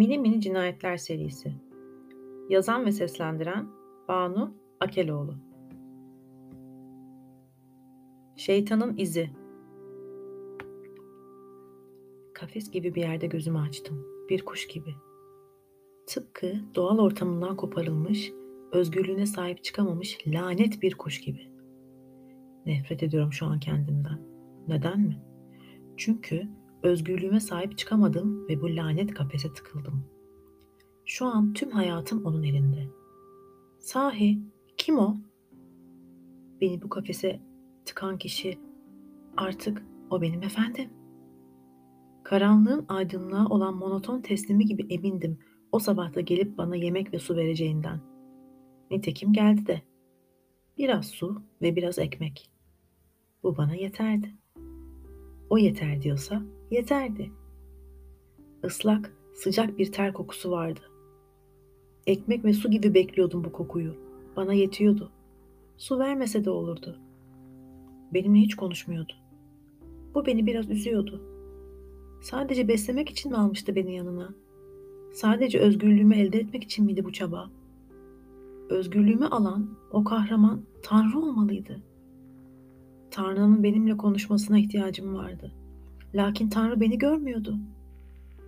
Mini 0.00 0.18
Mini 0.18 0.40
Cinayetler 0.40 0.96
serisi. 0.96 1.52
Yazan 2.48 2.86
ve 2.86 2.92
seslendiren 2.92 3.68
Banu 4.08 4.54
Akeloğlu. 4.80 5.34
Şeytanın 8.36 8.96
izi. 8.96 9.30
Kafes 12.34 12.70
gibi 12.70 12.94
bir 12.94 13.00
yerde 13.02 13.26
gözümü 13.26 13.58
açtım. 13.58 14.06
Bir 14.30 14.44
kuş 14.44 14.68
gibi. 14.68 14.94
Tıpkı 16.06 16.52
doğal 16.74 16.98
ortamından 16.98 17.56
koparılmış, 17.56 18.32
özgürlüğüne 18.72 19.26
sahip 19.26 19.64
çıkamamış 19.64 20.18
lanet 20.26 20.82
bir 20.82 20.94
kuş 20.94 21.20
gibi. 21.20 21.50
Nefret 22.66 23.02
ediyorum 23.02 23.32
şu 23.32 23.46
an 23.46 23.60
kendimden. 23.60 24.20
Neden 24.68 25.00
mi? 25.00 25.22
Çünkü 25.96 26.48
Özgürlüğüme 26.82 27.40
sahip 27.40 27.78
çıkamadım 27.78 28.48
ve 28.48 28.60
bu 28.60 28.76
lanet 28.76 29.14
kafese 29.14 29.52
tıkıldım. 29.52 30.04
Şu 31.04 31.26
an 31.26 31.52
tüm 31.52 31.70
hayatım 31.70 32.24
onun 32.24 32.42
elinde. 32.42 32.88
Sahi 33.78 34.38
kim 34.76 34.98
o? 34.98 35.16
Beni 36.60 36.82
bu 36.82 36.88
kafese 36.88 37.40
tıkan 37.84 38.18
kişi 38.18 38.58
artık 39.36 39.82
o 40.10 40.22
benim 40.22 40.42
efendim. 40.42 40.90
Karanlığın 42.22 42.84
aydınlığa 42.88 43.46
olan 43.46 43.74
monoton 43.74 44.20
teslimi 44.20 44.66
gibi 44.66 44.94
emindim 44.94 45.38
o 45.72 45.78
sabahta 45.78 46.20
gelip 46.20 46.58
bana 46.58 46.76
yemek 46.76 47.12
ve 47.12 47.18
su 47.18 47.36
vereceğinden. 47.36 48.00
Nitekim 48.90 49.32
geldi 49.32 49.66
de. 49.66 49.82
Biraz 50.78 51.06
su 51.06 51.42
ve 51.62 51.76
biraz 51.76 51.98
ekmek. 51.98 52.50
Bu 53.42 53.56
bana 53.56 53.74
yeterdi. 53.74 54.34
O 55.50 55.58
yeter 55.58 56.02
diyorsa 56.02 56.42
yeterdi. 56.70 57.30
Islak, 58.64 59.16
sıcak 59.34 59.78
bir 59.78 59.92
ter 59.92 60.12
kokusu 60.12 60.50
vardı. 60.50 60.80
Ekmek 62.06 62.44
ve 62.44 62.52
su 62.52 62.70
gibi 62.70 62.94
bekliyordum 62.94 63.44
bu 63.44 63.52
kokuyu. 63.52 63.94
Bana 64.36 64.52
yetiyordu. 64.52 65.10
Su 65.76 65.98
vermese 65.98 66.44
de 66.44 66.50
olurdu. 66.50 66.98
Benimle 68.14 68.38
hiç 68.38 68.54
konuşmuyordu. 68.54 69.12
Bu 70.14 70.26
beni 70.26 70.46
biraz 70.46 70.70
üzüyordu. 70.70 71.22
Sadece 72.22 72.68
beslemek 72.68 73.10
için 73.10 73.32
mi 73.32 73.38
almıştı 73.38 73.76
beni 73.76 73.94
yanına? 73.94 74.34
Sadece 75.12 75.58
özgürlüğümü 75.58 76.14
elde 76.14 76.38
etmek 76.38 76.64
için 76.64 76.84
miydi 76.84 77.04
bu 77.04 77.12
çaba? 77.12 77.50
Özgürlüğümü 78.68 79.26
alan 79.26 79.70
o 79.92 80.04
kahraman 80.04 80.62
Tanrı 80.82 81.18
olmalıydı. 81.18 81.82
Tanrı'nın 83.10 83.62
benimle 83.62 83.96
konuşmasına 83.96 84.58
ihtiyacım 84.58 85.14
vardı. 85.14 85.52
Lakin 86.14 86.48
Tanrı 86.48 86.80
beni 86.80 86.98
görmüyordu. 86.98 87.58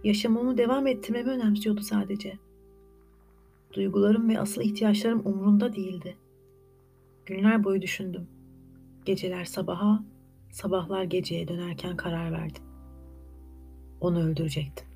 Yaşamımı 0.04 0.58
devam 0.58 0.86
ettirmemi 0.86 1.30
önemsiyordu 1.30 1.80
sadece. 1.80 2.38
Duygularım 3.72 4.28
ve 4.28 4.40
asıl 4.40 4.62
ihtiyaçlarım 4.62 5.26
umurunda 5.26 5.74
değildi. 5.74 6.16
Günler 7.26 7.64
boyu 7.64 7.82
düşündüm. 7.82 8.28
Geceler 9.04 9.44
sabaha, 9.44 10.04
sabahlar 10.50 11.04
geceye 11.04 11.48
dönerken 11.48 11.96
karar 11.96 12.32
verdim. 12.32 12.62
Onu 14.00 14.22
öldürecektim. 14.22 14.91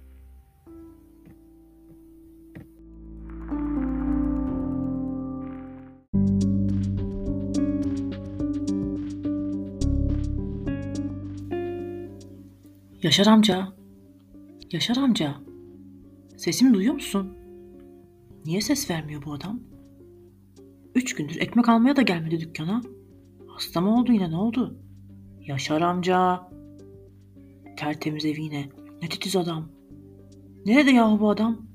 Yaşar 13.03 13.27
amca. 13.27 13.69
Yaşar 14.73 14.97
amca. 14.97 15.35
Sesimi 16.37 16.75
duyuyor 16.75 16.95
musun? 16.95 17.39
Niye 18.45 18.61
ses 18.61 18.91
vermiyor 18.91 19.23
bu 19.25 19.33
adam? 19.33 19.61
Üç 20.95 21.15
gündür 21.15 21.41
ekmek 21.41 21.69
almaya 21.69 21.97
da 21.97 22.03
gelmedi 22.03 22.41
dükkana. 22.41 22.83
Hasta 23.47 23.81
mı 23.81 24.01
oldu 24.01 24.13
yine 24.13 24.31
ne 24.31 24.37
oldu? 24.37 24.79
Yaşar 25.41 25.81
amca. 25.81 26.49
Tertemiz 27.77 28.25
evi 28.25 28.43
yine. 28.43 28.69
Ne 29.03 29.09
titiz 29.09 29.37
adam. 29.37 29.69
Nerede 30.67 30.91
yahu 30.91 31.21
bu 31.21 31.31
adam? 31.31 31.67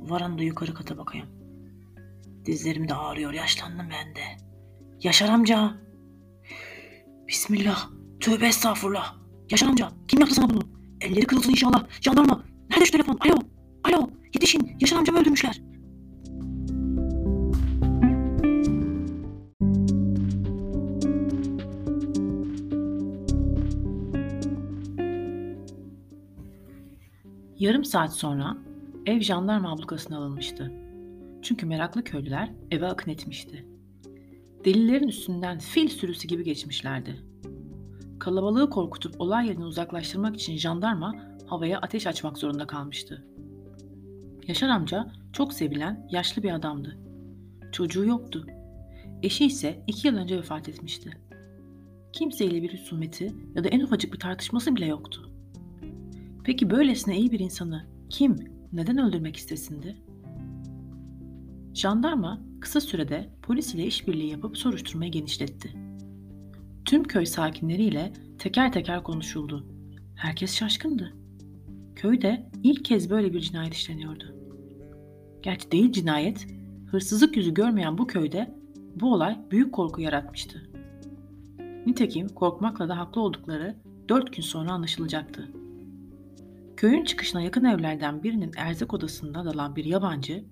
Varan 0.00 0.38
da 0.38 0.42
yukarı 0.42 0.74
kata 0.74 0.98
bakayım. 0.98 1.26
Dizlerim 2.44 2.88
de 2.88 2.94
ağrıyor. 2.94 3.32
Yaşlandım 3.32 3.86
ben 3.90 4.14
de. 4.14 4.44
Yaşar 5.02 5.28
amca. 5.28 5.74
Bismillah. 7.28 7.90
Tövbe 8.20 8.46
estağfurullah. 8.46 9.27
Yaşar 9.50 9.66
amca. 9.66 9.88
Kim 10.08 10.20
yaptı 10.20 10.34
sana 10.34 10.50
bunu? 10.50 10.60
Elleri 11.00 11.26
kırılsın 11.26 11.50
inşallah. 11.50 11.86
Jandarma. 12.00 12.44
Nerede 12.70 12.84
şu 12.84 12.92
telefon? 12.92 13.18
Alo. 13.20 13.34
Alo. 13.84 14.10
Yetişin. 14.34 14.76
Yaşar 14.80 14.96
amcamı 14.96 15.18
öldürmüşler. 15.18 15.60
Yarım 27.58 27.84
saat 27.84 28.16
sonra 28.16 28.56
ev 29.06 29.20
jandarma 29.20 29.72
ablukasına 29.72 30.18
alınmıştı. 30.18 30.72
Çünkü 31.42 31.66
meraklı 31.66 32.04
köylüler 32.04 32.52
eve 32.70 32.86
akın 32.86 33.10
etmişti. 33.10 33.66
Delillerin 34.64 35.08
üstünden 35.08 35.58
fil 35.58 35.88
sürüsü 35.88 36.28
gibi 36.28 36.44
geçmişlerdi. 36.44 37.27
Kalabalığı 38.20 38.70
korkutup 38.70 39.20
olay 39.20 39.46
yerini 39.46 39.64
uzaklaştırmak 39.64 40.36
için 40.36 40.56
jandarma 40.56 41.14
havaya 41.46 41.78
ateş 41.80 42.06
açmak 42.06 42.38
zorunda 42.38 42.66
kalmıştı. 42.66 43.26
Yaşar 44.48 44.68
amca 44.68 45.12
çok 45.32 45.52
sevilen 45.52 46.08
yaşlı 46.10 46.42
bir 46.42 46.50
adamdı. 46.50 46.98
Çocuğu 47.72 48.04
yoktu. 48.04 48.46
Eşi 49.22 49.46
ise 49.46 49.84
iki 49.86 50.08
yıl 50.08 50.16
önce 50.16 50.38
vefat 50.38 50.68
etmişti. 50.68 51.10
Kimseyle 52.12 52.62
bir 52.62 52.72
husumeti 52.72 53.34
ya 53.54 53.64
da 53.64 53.68
en 53.68 53.80
ufacık 53.80 54.12
bir 54.12 54.18
tartışması 54.18 54.76
bile 54.76 54.86
yoktu. 54.86 55.30
Peki 56.44 56.70
böylesine 56.70 57.18
iyi 57.18 57.32
bir 57.32 57.40
insanı 57.40 57.86
kim, 58.10 58.36
neden 58.72 58.98
öldürmek 58.98 59.36
istesindi? 59.36 59.96
Jandarma 61.74 62.40
kısa 62.60 62.80
sürede 62.80 63.30
polis 63.42 63.74
ile 63.74 63.86
işbirliği 63.86 64.30
yapıp 64.30 64.58
soruşturmayı 64.58 65.12
genişletti. 65.12 65.87
Tüm 66.88 67.04
köy 67.04 67.26
sakinleriyle 67.26 68.12
teker 68.38 68.72
teker 68.72 69.02
konuşuldu. 69.02 69.66
Herkes 70.16 70.54
şaşkındı. 70.54 71.12
Köyde 71.96 72.50
ilk 72.62 72.84
kez 72.84 73.10
böyle 73.10 73.32
bir 73.32 73.40
cinayet 73.40 73.74
işleniyordu. 73.74 74.36
Gerçi 75.42 75.70
değil 75.70 75.92
cinayet, 75.92 76.46
hırsızlık 76.90 77.36
yüzü 77.36 77.54
görmeyen 77.54 77.98
bu 77.98 78.06
köyde 78.06 78.54
bu 78.94 79.12
olay 79.14 79.38
büyük 79.50 79.72
korku 79.72 80.00
yaratmıştı. 80.00 80.70
Nitekim 81.86 82.28
korkmakla 82.28 82.88
da 82.88 82.98
haklı 82.98 83.20
oldukları 83.20 83.76
dört 84.08 84.36
gün 84.36 84.42
sonra 84.42 84.72
anlaşılacaktı. 84.72 85.48
Köyün 86.76 87.04
çıkışına 87.04 87.40
yakın 87.40 87.64
evlerden 87.64 88.22
birinin 88.22 88.52
erzak 88.56 88.94
odasında 88.94 89.44
dalan 89.44 89.76
bir 89.76 89.84
yabancı, 89.84 90.44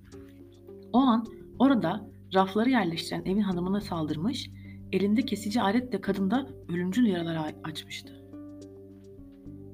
o 0.93 0.99
an 0.99 1.27
orada 1.59 2.11
rafları 2.35 2.71
yerleştiren 2.71 3.25
evin 3.25 3.41
hanımına 3.41 3.81
saldırmış 3.81 4.51
Elinde 4.93 5.23
kesici 5.23 5.63
aletle 5.63 6.01
kadında 6.01 6.47
ölümcül 6.69 7.07
yaralar 7.07 7.55
açmıştı. 7.65 8.13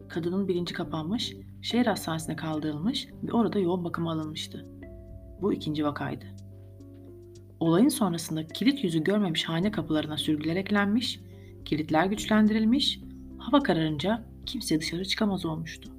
Kadının 0.09 0.49
bilinci 0.49 0.75
kapanmış, 0.75 1.37
şehir 1.63 1.87
hastanesine 1.87 2.37
kaldırılmış 2.37 3.09
ve 3.23 3.33
orada 3.33 3.59
yoğun 3.59 3.85
bakıma 3.85 4.13
alınmıştı. 4.13 4.67
Bu 5.43 5.53
ikinci 5.53 5.85
vakaydı. 5.85 6.25
Olayın 7.61 7.89
sonrasında 7.89 8.47
kilit 8.47 8.85
yüzü 8.85 9.05
görmemiş 9.05 9.45
hane 9.45 9.71
kapılarına 9.71 10.17
sürgüler 10.17 10.57
eklenmiş, 10.57 11.21
kilitler 11.65 12.07
güçlendirilmiş, 12.07 13.01
hava 13.39 13.63
kararınca 13.63 14.25
kimse 14.47 14.81
dışarı 14.81 15.05
çıkamaz 15.05 15.45
olmuştu. 15.45 15.91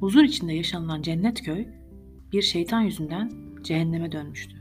Huzur 0.00 0.22
içinde 0.22 0.52
yaşanılan 0.52 1.02
cennet 1.02 1.42
köy 1.42 1.66
bir 2.32 2.42
şeytan 2.42 2.80
yüzünden 2.80 3.32
cehenneme 3.62 4.12
dönmüştü. 4.12 4.56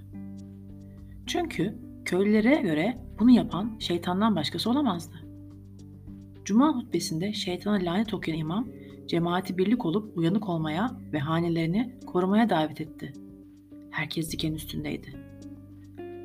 Çünkü 1.25 1.77
köylülere 2.06 2.56
göre 2.56 3.06
bunu 3.19 3.31
yapan 3.31 3.75
şeytandan 3.79 4.35
başkası 4.35 4.69
olamazdı. 4.69 5.15
Cuma 6.45 6.75
hutbesinde 6.75 7.33
şeytana 7.33 7.75
lanet 7.75 8.13
okuyan 8.13 8.39
imam, 8.39 8.67
cemaati 9.07 9.57
birlik 9.57 9.85
olup 9.85 10.17
uyanık 10.17 10.49
olmaya 10.49 10.97
ve 11.13 11.19
hanelerini 11.19 11.99
korumaya 12.05 12.49
davet 12.49 12.81
etti. 12.81 13.13
Herkes 13.91 14.31
diken 14.31 14.53
üstündeydi. 14.53 15.07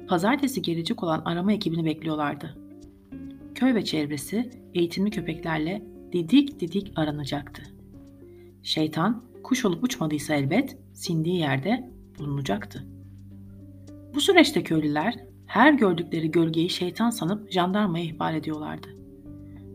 Pazartesi 0.09 0.63
gelecek 0.63 1.03
olan 1.03 1.23
arama 1.25 1.53
ekibini 1.53 1.85
bekliyorlardı. 1.85 2.59
Köy 3.55 3.75
ve 3.75 3.85
çevresi 3.85 4.51
eğitimli 4.75 5.11
köpeklerle 5.11 5.83
didik 6.13 6.61
didik 6.61 6.93
aranacaktı. 6.97 7.63
Şeytan 8.63 9.25
kuş 9.43 9.65
olup 9.65 9.85
uçmadıysa 9.85 10.35
elbet 10.35 10.79
sindiği 10.93 11.39
yerde 11.39 11.91
bulunacaktı. 12.19 12.87
Bu 14.15 14.21
süreçte 14.21 14.63
köylüler 14.63 15.32
her 15.53 15.73
gördükleri 15.73 16.31
gölgeyi 16.31 16.71
şeytan 16.71 17.11
sanıp 17.11 17.53
jandarmaya 17.53 18.05
ihbar 18.05 18.35
ediyorlardı. 18.35 18.89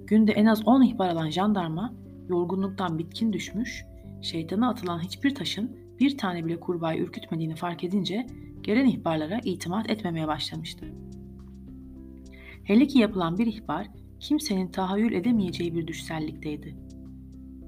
Günde 0.07 0.31
en 0.31 0.45
az 0.45 0.67
10 0.67 0.81
ihbar 0.81 1.09
alan 1.09 1.29
jandarma 1.29 1.93
yorgunluktan 2.29 2.99
bitkin 2.99 3.33
düşmüş, 3.33 3.85
şeytana 4.21 4.69
atılan 4.69 4.99
hiçbir 4.99 5.35
taşın 5.35 5.77
bir 5.99 6.17
tane 6.17 6.45
bile 6.45 6.59
kurbağayı 6.59 7.03
ürkütmediğini 7.03 7.55
fark 7.55 7.83
edince 7.83 8.27
gelen 8.61 8.85
ihbarlara 8.85 9.39
itimat 9.43 9.89
etmemeye 9.89 10.27
başlamıştı. 10.27 10.85
Hele 12.63 12.87
ki 12.87 12.99
yapılan 12.99 13.37
bir 13.37 13.47
ihbar 13.47 13.87
kimsenin 14.19 14.67
tahayyül 14.67 15.13
edemeyeceği 15.13 15.75
bir 15.75 15.87
düşsellikteydi. 15.87 16.75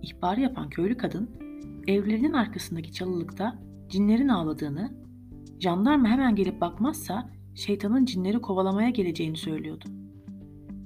İhbarı 0.02 0.42
yapan 0.42 0.70
köylü 0.70 0.98
kadın 0.98 1.30
evlerinin 1.88 2.34
arkasındaki 2.34 2.92
çalılıkta 2.92 3.60
cinlerin 3.90 4.28
ağladığını, 4.28 4.94
jandarma 5.60 6.08
hemen 6.08 6.36
gelip 6.36 6.62
bakmazsa 6.62 7.39
şeytanın 7.60 8.06
cinleri 8.06 8.42
kovalamaya 8.42 8.90
geleceğini 8.90 9.38
söylüyordu. 9.38 9.86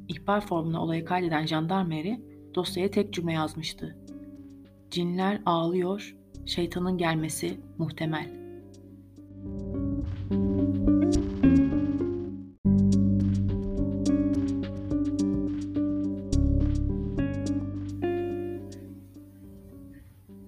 İhbar 0.08 0.48
formuna 0.48 0.84
olayı 0.84 1.06
kaydeden 1.06 1.46
jandarmeri 1.46 2.22
dosyaya 2.56 2.92
tek 2.92 3.14
cümle 3.14 3.34
yazmıştı. 3.34 3.98
Cinler 4.92 5.42
ağlıyor, 5.46 6.16
şeytanın 6.46 6.98
gelmesi 6.98 7.60
muhtemel. 7.78 8.30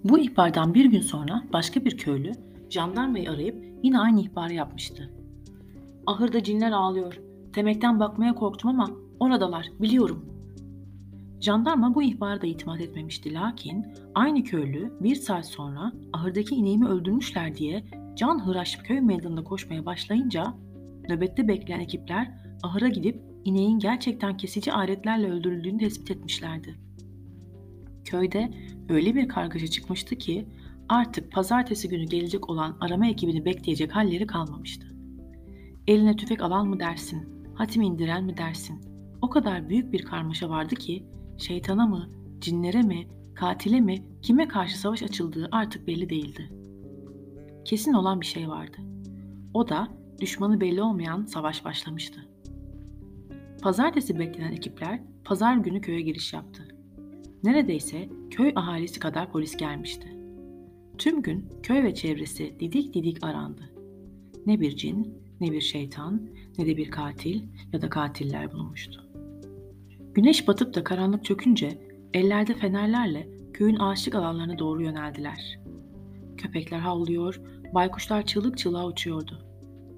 Bu 0.03 0.19
ihbardan 0.19 0.73
bir 0.73 0.85
gün 0.85 1.01
sonra 1.01 1.43
başka 1.53 1.85
bir 1.85 1.97
köylü 1.97 2.31
jandarmayı 2.69 3.31
arayıp 3.31 3.63
yine 3.83 3.99
aynı 3.99 4.21
ihbarı 4.21 4.53
yapmıştı. 4.53 5.24
Ahırda 6.07 6.43
cinler 6.43 6.71
ağlıyor. 6.71 7.21
Temekten 7.53 7.99
bakmaya 7.99 8.35
korktum 8.35 8.69
ama 8.69 8.89
oradalar, 9.19 9.69
biliyorum. 9.79 10.25
Jandarma 11.41 11.95
bu 11.95 12.03
ihbara 12.03 12.41
da 12.41 12.47
itimat 12.47 12.81
etmemişti 12.81 13.33
lakin 13.33 13.85
aynı 14.15 14.43
köylü 14.43 14.93
bir 15.01 15.15
saat 15.15 15.45
sonra 15.45 15.93
ahırdaki 16.13 16.55
ineğimi 16.55 16.87
öldürmüşler 16.87 17.55
diye 17.55 17.85
can 18.15 18.45
hıraş 18.45 18.75
köy 18.75 19.01
meydanında 19.01 19.43
koşmaya 19.43 19.85
başlayınca 19.85 20.53
nöbette 21.09 21.47
bekleyen 21.47 21.79
ekipler 21.79 22.31
ahıra 22.63 22.87
gidip 22.87 23.21
ineğin 23.45 23.79
gerçekten 23.79 24.37
kesici 24.37 24.73
aletlerle 24.73 25.31
öldürüldüğünü 25.31 25.77
tespit 25.77 26.11
etmişlerdi. 26.11 26.75
Köyde 28.05 28.51
öyle 28.89 29.15
bir 29.15 29.27
kargaşa 29.27 29.67
çıkmıştı 29.67 30.15
ki 30.15 30.47
artık 30.89 31.31
pazartesi 31.31 31.89
günü 31.89 32.05
gelecek 32.05 32.49
olan 32.49 32.77
arama 32.81 33.07
ekibini 33.07 33.45
bekleyecek 33.45 33.95
halleri 33.95 34.27
kalmamıştı. 34.27 34.94
Eline 35.87 36.15
tüfek 36.15 36.41
alan 36.41 36.67
mı 36.67 36.79
dersin, 36.79 37.45
hatim 37.53 37.81
indiren 37.81 38.23
mi 38.23 38.37
dersin? 38.37 38.81
O 39.21 39.29
kadar 39.29 39.69
büyük 39.69 39.93
bir 39.93 40.05
karmaşa 40.05 40.49
vardı 40.49 40.75
ki 40.75 41.05
şeytana 41.37 41.87
mı, 41.87 42.09
cinlere 42.39 42.81
mi, 42.81 43.07
katile 43.35 43.79
mi, 43.79 44.03
kime 44.21 44.47
karşı 44.47 44.79
savaş 44.79 45.03
açıldığı 45.03 45.49
artık 45.51 45.87
belli 45.87 46.09
değildi. 46.09 46.49
Kesin 47.65 47.93
olan 47.93 48.21
bir 48.21 48.25
şey 48.25 48.47
vardı. 48.49 48.77
O 49.53 49.69
da 49.69 49.87
düşmanı 50.21 50.61
belli 50.61 50.81
olmayan 50.81 51.25
savaş 51.25 51.65
başlamıştı. 51.65 52.29
Pazartesi 53.61 54.19
beklenen 54.19 54.51
ekipler 54.51 55.01
pazar 55.23 55.57
günü 55.57 55.81
köye 55.81 56.01
giriş 56.01 56.33
yaptı. 56.33 56.67
Neredeyse 57.43 58.09
köy 58.29 58.51
ahalisi 58.55 58.99
kadar 58.99 59.31
polis 59.31 59.57
gelmişti. 59.57 60.17
Tüm 60.97 61.21
gün 61.21 61.49
köy 61.63 61.83
ve 61.83 61.93
çevresi 61.93 62.55
didik 62.59 62.93
didik 62.93 63.23
arandı. 63.23 63.73
Ne 64.45 64.59
bir 64.59 64.75
cin, 64.75 65.24
ne 65.41 65.51
bir 65.51 65.61
şeytan, 65.61 66.29
ne 66.57 66.65
de 66.65 66.77
bir 66.77 66.91
katil 66.91 67.43
ya 67.73 67.81
da 67.81 67.89
katiller 67.89 68.51
bulunmuştu. 68.51 69.05
Güneş 70.13 70.47
batıp 70.47 70.73
da 70.73 70.83
karanlık 70.83 71.25
çökünce 71.25 71.81
ellerde 72.13 72.53
fenerlerle 72.53 73.27
köyün 73.53 73.79
ağaçlık 73.79 74.15
alanlarına 74.15 74.59
doğru 74.59 74.81
yöneldiler. 74.81 75.59
Köpekler 76.37 76.79
havlıyor, 76.79 77.41
baykuşlar 77.73 78.25
çığlık 78.25 78.57
çığlığa 78.57 78.87
uçuyordu. 78.87 79.45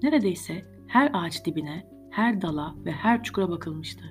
Neredeyse 0.02 0.64
her 0.86 1.10
ağaç 1.12 1.44
dibine, 1.44 1.86
her 2.10 2.42
dala 2.42 2.74
ve 2.84 2.92
her 2.92 3.22
çukura 3.22 3.50
bakılmıştı. 3.50 4.04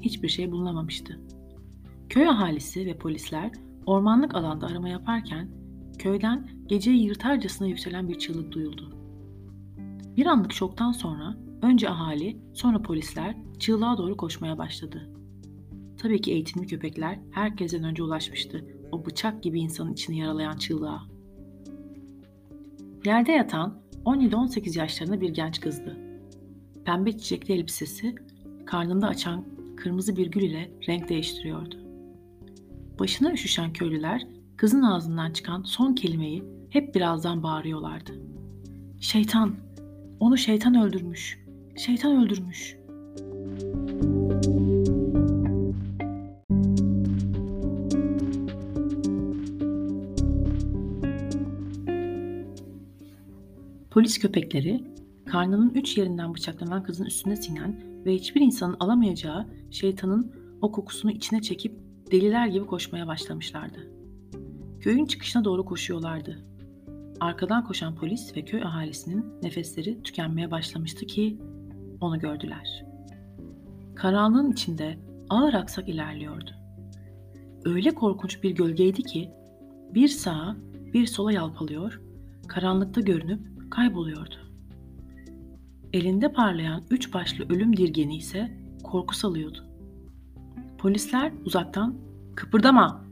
Hiçbir 0.00 0.28
şey 0.28 0.50
bulunamamıştı. 0.50 1.20
Köy 2.08 2.28
ahalisi 2.28 2.86
ve 2.86 2.98
polisler 2.98 3.50
ormanlık 3.86 4.34
alanda 4.34 4.66
arama 4.66 4.88
yaparken 4.88 5.48
köyden 5.98 6.48
geceyi 6.66 7.04
yırtarcasına 7.04 7.68
yükselen 7.68 8.08
bir 8.08 8.18
çığlık 8.18 8.52
duyuldu. 8.52 9.01
Bir 10.16 10.26
anlık 10.26 10.52
şoktan 10.52 10.92
sonra 10.92 11.36
önce 11.62 11.90
ahali 11.90 12.36
sonra 12.54 12.82
polisler 12.82 13.36
çığlığa 13.58 13.98
doğru 13.98 14.16
koşmaya 14.16 14.58
başladı. 14.58 15.10
Tabii 15.98 16.20
ki 16.20 16.32
eğitimli 16.32 16.66
köpekler 16.66 17.18
herkesten 17.30 17.84
önce 17.84 18.02
ulaşmıştı 18.02 18.64
o 18.92 19.06
bıçak 19.06 19.42
gibi 19.42 19.60
insanın 19.60 19.92
içini 19.92 20.18
yaralayan 20.18 20.56
çığlığa. 20.56 21.02
Yerde 23.04 23.32
yatan 23.32 23.82
17-18 24.04 24.78
yaşlarında 24.78 25.20
bir 25.20 25.30
genç 25.30 25.60
kızdı. 25.60 25.98
Pembe 26.84 27.18
çiçekli 27.18 27.54
elbisesi 27.54 28.14
karnında 28.66 29.06
açan 29.06 29.44
kırmızı 29.76 30.16
bir 30.16 30.26
gül 30.26 30.42
ile 30.42 30.70
renk 30.88 31.08
değiştiriyordu. 31.08 31.76
Başına 32.98 33.32
üşüşen 33.32 33.72
köylüler 33.72 34.26
kızın 34.56 34.82
ağzından 34.82 35.32
çıkan 35.32 35.62
son 35.62 35.94
kelimeyi 35.94 36.44
hep 36.70 36.94
birazdan 36.94 37.42
bağırıyorlardı. 37.42 38.12
Şeytan! 39.00 39.71
Onu 40.22 40.38
şeytan 40.38 40.74
öldürmüş. 40.74 41.38
Şeytan 41.76 42.24
öldürmüş. 42.24 42.76
Polis 53.90 54.18
köpekleri 54.18 54.84
karnının 55.26 55.70
üç 55.74 55.98
yerinden 55.98 56.34
bıçaklanan 56.34 56.82
kızın 56.82 57.04
üstüne 57.04 57.36
sinen 57.36 57.80
ve 58.04 58.14
hiçbir 58.14 58.40
insanın 58.40 58.76
alamayacağı 58.80 59.46
şeytanın 59.70 60.32
o 60.60 60.72
kokusunu 60.72 61.10
içine 61.10 61.42
çekip 61.42 61.78
deliler 62.10 62.46
gibi 62.46 62.66
koşmaya 62.66 63.06
başlamışlardı. 63.06 63.90
Köyün 64.80 65.06
çıkışına 65.06 65.44
doğru 65.44 65.64
koşuyorlardı. 65.64 66.51
Arkadan 67.22 67.64
koşan 67.64 67.94
polis 67.94 68.36
ve 68.36 68.44
köy 68.44 68.62
ahalisinin 68.62 69.24
nefesleri 69.42 70.02
tükenmeye 70.02 70.50
başlamıştı 70.50 71.06
ki 71.06 71.38
onu 72.00 72.18
gördüler. 72.18 72.84
Karanlığın 73.94 74.52
içinde 74.52 74.98
ağır 75.30 75.54
aksak 75.54 75.88
ilerliyordu. 75.88 76.50
Öyle 77.64 77.94
korkunç 77.94 78.42
bir 78.42 78.50
gölgeydi 78.50 79.02
ki 79.02 79.30
bir 79.94 80.08
sağa 80.08 80.56
bir 80.94 81.06
sola 81.06 81.32
yalpalıyor, 81.32 82.00
karanlıkta 82.48 83.00
görünüp 83.00 83.70
kayboluyordu. 83.70 84.36
Elinde 85.92 86.32
parlayan 86.32 86.82
üç 86.90 87.14
başlı 87.14 87.44
ölüm 87.44 87.76
dirgeni 87.76 88.16
ise 88.16 88.58
korku 88.82 89.14
salıyordu. 89.14 89.58
Polisler 90.78 91.32
uzaktan 91.44 91.96
kıpırdama 92.34 93.04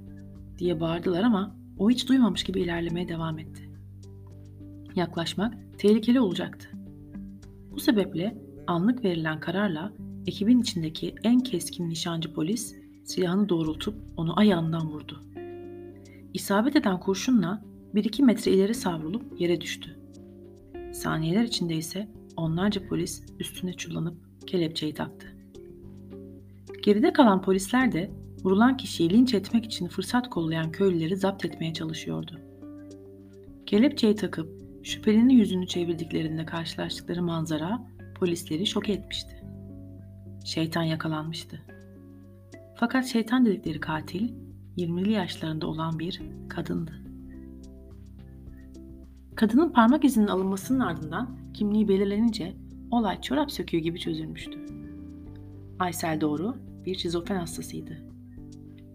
diye 0.58 0.80
bağırdılar 0.80 1.22
ama 1.22 1.56
o 1.78 1.90
hiç 1.90 2.08
duymamış 2.08 2.44
gibi 2.44 2.60
ilerlemeye 2.60 3.08
devam 3.08 3.38
etti. 3.38 3.69
Yaklaşmak 4.96 5.54
tehlikeli 5.78 6.20
olacaktı. 6.20 6.68
Bu 7.70 7.80
sebeple 7.80 8.38
anlık 8.66 9.04
verilen 9.04 9.40
kararla 9.40 9.92
ekibin 10.26 10.60
içindeki 10.60 11.14
en 11.24 11.40
keskin 11.40 11.88
nişancı 11.88 12.34
polis 12.34 12.74
silahını 13.04 13.48
doğrultup 13.48 13.94
onu 14.16 14.38
ayağından 14.38 14.90
vurdu. 14.90 15.20
İsabet 16.34 16.76
eden 16.76 17.00
kurşunla 17.00 17.62
bir 17.94 18.04
iki 18.04 18.22
metre 18.22 18.52
ileri 18.52 18.74
savrulup 18.74 19.40
yere 19.40 19.60
düştü. 19.60 19.98
Saniyeler 20.92 21.42
içinde 21.42 21.74
ise 21.74 22.08
onlarca 22.36 22.88
polis 22.88 23.22
üstüne 23.40 23.72
çullanıp 23.72 24.46
kelepçeyi 24.46 24.94
taktı. 24.94 25.26
Geride 26.82 27.12
kalan 27.12 27.42
polisler 27.42 27.92
de 27.92 28.10
vurulan 28.44 28.76
kişiyi 28.76 29.10
linç 29.10 29.34
etmek 29.34 29.64
için 29.64 29.88
fırsat 29.88 30.30
kollayan 30.30 30.72
köylüleri 30.72 31.16
zapt 31.16 31.44
etmeye 31.44 31.72
çalışıyordu. 31.72 32.40
Kelepçeyi 33.66 34.14
takıp 34.14 34.59
şüphelinin 34.82 35.34
yüzünü 35.34 35.66
çevirdiklerinde 35.66 36.46
karşılaştıkları 36.46 37.22
manzara 37.22 37.86
polisleri 38.14 38.66
şok 38.66 38.88
etmişti. 38.88 39.44
Şeytan 40.44 40.82
yakalanmıştı. 40.82 41.60
Fakat 42.76 43.06
şeytan 43.06 43.46
dedikleri 43.46 43.80
katil 43.80 44.32
20'li 44.76 45.12
yaşlarında 45.12 45.66
olan 45.66 45.98
bir 45.98 46.22
kadındı. 46.48 46.92
Kadının 49.34 49.72
parmak 49.72 50.04
izinin 50.04 50.26
alınmasının 50.26 50.80
ardından 50.80 51.36
kimliği 51.54 51.88
belirlenince 51.88 52.56
olay 52.90 53.20
çorap 53.20 53.50
söküğü 53.50 53.78
gibi 53.78 53.98
çözülmüştü. 54.00 54.58
Aysel 55.78 56.20
Doğru 56.20 56.56
bir 56.86 56.94
şizofren 56.94 57.36
hastasıydı. 57.36 57.98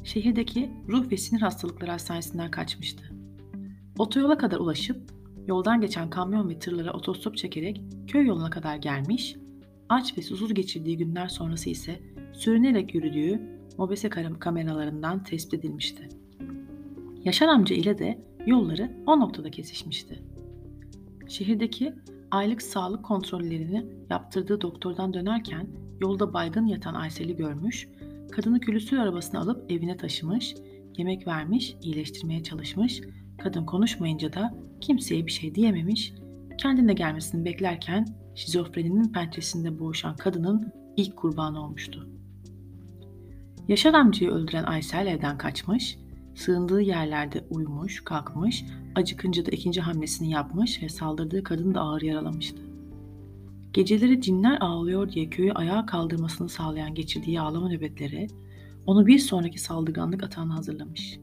Şehirdeki 0.03 0.71
ruh 0.87 1.11
ve 1.11 1.17
sinir 1.17 1.41
hastalıkları 1.41 1.91
hastanesinden 1.91 2.51
kaçmıştı. 2.51 3.03
Otoyola 3.97 4.37
kadar 4.37 4.57
ulaşıp 4.57 5.11
yoldan 5.47 5.81
geçen 5.81 6.09
kamyon 6.09 6.49
ve 6.49 6.59
tırlara 6.59 6.93
otostop 6.93 7.37
çekerek 7.37 7.81
köy 8.07 8.27
yoluna 8.27 8.49
kadar 8.49 8.75
gelmiş, 8.75 9.35
aç 9.89 10.17
ve 10.17 10.21
susuz 10.21 10.53
geçirdiği 10.53 10.97
günler 10.97 11.27
sonrası 11.27 11.69
ise 11.69 11.99
sürünerek 12.33 12.95
yürüdüğü 12.95 13.41
mobese 13.77 14.09
kameralarından 14.39 15.23
tespit 15.23 15.53
edilmişti. 15.53 16.09
Yaşar 17.23 17.47
amca 17.47 17.75
ile 17.75 17.97
de 17.97 18.19
yolları 18.45 18.91
o 19.07 19.19
noktada 19.19 19.51
kesişmişti. 19.51 20.23
Şehirdeki 21.27 21.93
aylık 22.31 22.61
sağlık 22.61 23.05
kontrollerini 23.05 23.85
yaptırdığı 24.09 24.61
doktordan 24.61 25.13
dönerken 25.13 25.67
yolda 26.01 26.33
baygın 26.33 26.65
yatan 26.65 26.93
Aysel'i 26.93 27.35
görmüş, 27.35 27.87
kadını 28.31 28.59
külüstür 28.59 28.97
arabasına 28.97 29.39
alıp 29.39 29.71
evine 29.71 29.97
taşımış, 29.97 30.55
yemek 30.97 31.27
vermiş, 31.27 31.75
iyileştirmeye 31.81 32.43
çalışmış, 32.43 33.01
kadın 33.37 33.65
konuşmayınca 33.65 34.33
da 34.33 34.55
kimseye 34.81 35.25
bir 35.25 35.31
şey 35.31 35.55
diyememiş, 35.55 36.13
kendine 36.57 36.93
gelmesini 36.93 37.45
beklerken 37.45 38.05
şizofreninin 38.35 39.11
pençesinde 39.11 39.79
boğuşan 39.79 40.15
kadının 40.15 40.73
ilk 40.97 41.15
kurbanı 41.15 41.63
olmuştu. 41.63 42.09
Yaşar 43.67 43.93
amcayı 43.93 44.31
öldüren 44.31 44.63
Aysel 44.63 45.07
evden 45.07 45.37
kaçmış, 45.37 45.97
sığındığı 46.35 46.81
yerlerde 46.81 47.45
uyumuş, 47.49 48.03
kalkmış, 48.03 48.65
acıkınca 48.95 49.45
da 49.45 49.51
ikinci 49.51 49.81
hamlesini 49.81 50.31
yapmış 50.31 50.83
ve 50.83 50.89
saldırdığı 50.89 51.43
kadını 51.43 51.75
da 51.75 51.81
ağır 51.81 52.01
yaralamıştı. 52.01 52.61
Geceleri 53.73 54.21
cinler 54.21 54.57
ağlıyor 54.61 55.11
diye 55.11 55.29
köyü 55.29 55.53
ayağa 55.53 55.85
kaldırmasını 55.85 56.49
sağlayan 56.49 56.95
geçirdiği 56.95 57.41
ağlama 57.41 57.69
nöbetleri 57.69 58.27
onu 58.85 59.07
bir 59.07 59.19
sonraki 59.19 59.59
saldırganlık 59.59 60.23
atağına 60.23 60.55
hazırlamış. 60.55 61.19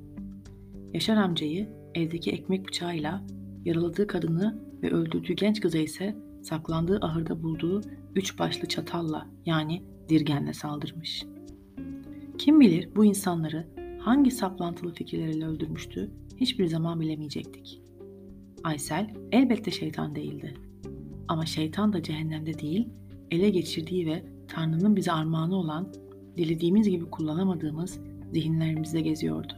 Yaşar 0.95 1.17
amcayı 1.17 1.69
evdeki 1.95 2.31
ekmek 2.31 2.69
bıçağıyla, 2.69 3.23
yaraladığı 3.65 4.07
kadını 4.07 4.59
ve 4.83 4.91
öldürdüğü 4.91 5.33
genç 5.33 5.61
kıza 5.61 5.79
ise 5.79 6.17
saklandığı 6.43 6.99
ahırda 7.03 7.43
bulduğu 7.43 7.81
üç 8.15 8.39
başlı 8.39 8.69
çatalla 8.69 9.27
yani 9.47 9.83
dirgenle 10.09 10.53
saldırmış. 10.53 11.25
Kim 12.39 12.61
bilir 12.61 12.89
bu 12.97 13.05
insanları 13.05 13.67
hangi 13.99 14.31
saplantılı 14.31 14.95
fikirleriyle 14.95 15.47
öldürmüştü 15.47 16.11
hiçbir 16.37 16.67
zaman 16.67 17.01
bilemeyecektik. 17.01 17.83
Aysel 18.65 19.11
elbette 19.33 19.71
şeytan 19.71 20.15
değildi. 20.15 20.55
Ama 21.29 21.47
şeytan 21.47 21.93
da 21.93 22.03
cehennemde 22.03 22.59
değil, 22.59 22.89
ele 23.31 23.51
geçirdiği 23.51 24.07
ve 24.07 24.25
Tanrı'nın 24.49 24.97
bize 24.97 25.13
armağanı 25.13 25.57
olan, 25.57 25.93
dilediğimiz 26.37 26.89
gibi 26.89 27.05
kullanamadığımız 27.05 28.01
zihinlerimizde 28.33 29.01
geziyordu. 29.01 29.53